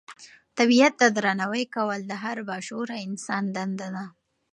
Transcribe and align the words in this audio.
طبیعت 0.57 0.93
ته 0.99 1.07
درناوی 1.15 1.63
کول 1.75 1.99
د 2.07 2.11
هر 2.23 2.37
با 2.47 2.57
شعوره 2.67 2.95
انسان 3.07 3.43
دنده 3.55 3.87
ده. 3.95 4.05